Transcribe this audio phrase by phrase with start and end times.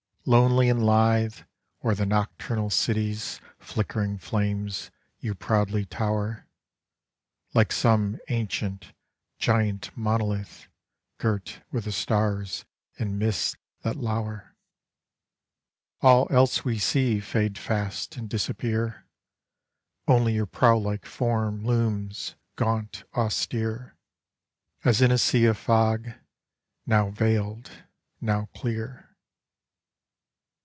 [0.23, 1.39] Lonely and lithe,
[1.83, 6.45] o'er the nocturnal city's Flickering flames, you proudly tower.
[7.55, 8.93] Like some ancient,
[9.39, 10.67] giant monolith,
[11.17, 12.65] Girt with the stars
[12.99, 14.55] and nists that lower.
[16.01, 19.07] All else we see fade fast and disappear,
[20.07, 23.97] Only your prow like form looms p.aunt, austere,
[24.85, 26.09] As in e sea of fog,
[26.85, 27.71] now veiled,
[28.21, 29.07] now clear.